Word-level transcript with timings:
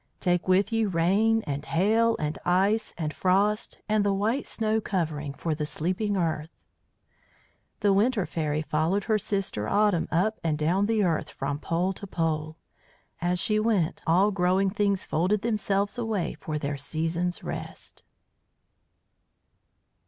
Take 0.19 0.47
with 0.47 0.73
you 0.73 0.89
rain 0.89 1.43
and 1.45 1.63
hail 1.63 2.15
and 2.17 2.39
ice 2.43 2.91
and 2.97 3.13
frost, 3.13 3.77
and 3.87 4.03
the 4.03 4.11
white 4.15 4.47
snow 4.47 4.81
covering 4.81 5.31
for 5.31 5.53
the 5.53 5.67
sleeping 5.67 6.17
earth." 6.17 6.49
The 7.81 7.93
Winter 7.93 8.25
Fairy 8.25 8.63
followed 8.63 9.03
her 9.03 9.19
sister 9.19 9.69
Autumn 9.69 10.07
up 10.11 10.39
and 10.43 10.57
down 10.57 10.87
the 10.87 11.03
earth 11.03 11.29
from 11.29 11.59
pole 11.59 11.93
to 11.93 12.07
pole. 12.07 12.57
As 13.21 13.37
she 13.37 13.59
went 13.59 14.01
all 14.07 14.31
growing 14.31 14.71
things 14.71 15.03
folded 15.05 15.43
themselves 15.43 15.99
away 15.99 16.33
for 16.39 16.57
their 16.57 16.77
season's 16.77 17.43
rest. 17.43 18.01